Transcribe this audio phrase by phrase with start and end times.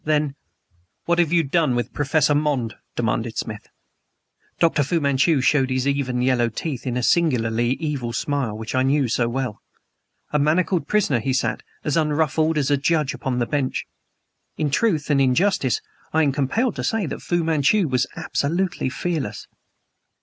[0.03, 0.33] Then:
[1.05, 3.67] "What have you done with Professor Monde?" demanded Smith.
[4.57, 4.81] Dr.
[4.81, 9.07] Fu Manchu showed his even, yellow teeth in the singularly evil smile which I knew
[9.07, 9.61] so well.
[10.31, 13.85] A manacled prisoner he sat as unruffled as a judge upon the bench.
[14.57, 15.81] In truth and in justice
[16.13, 19.47] I am compelled to say that Fu Manchu was absolutely fearless.